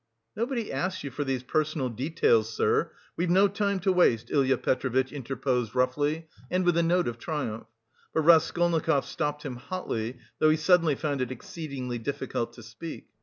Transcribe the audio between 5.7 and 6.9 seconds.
roughly and with a